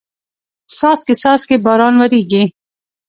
[0.75, 2.43] څاڅکي څاڅکي باران وریږي